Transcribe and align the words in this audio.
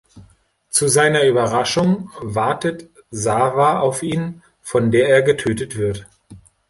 Zu 0.71 0.87
seiner 0.87 1.25
Überraschung 1.27 2.09
wartet 2.21 2.89
Sawa 3.11 3.81
auf 3.81 4.01
ihn, 4.01 4.41
von 4.63 4.89
der 4.89 5.07
er 5.09 5.21
getötet 5.21 5.77
wird. 5.77 6.07